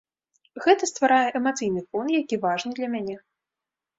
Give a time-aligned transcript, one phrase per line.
[0.63, 3.15] Гэта стварае эмацыйны фон, які важны для мяне.